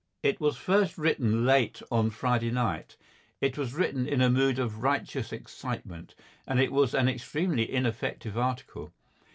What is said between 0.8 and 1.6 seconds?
written